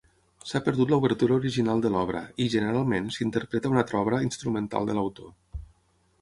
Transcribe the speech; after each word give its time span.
S'ha 0.51 0.59
perdut 0.67 0.93
l'obertura 0.93 1.35
original 1.41 1.83
de 1.83 1.91
l'obra 1.95 2.21
i, 2.45 2.47
generalment, 2.55 3.11
s'interpreta 3.19 3.73
una 3.75 3.83
altra 3.83 4.01
obra 4.01 4.23
instrumental 4.31 4.91
de 4.91 4.97
l'autor. 5.01 5.31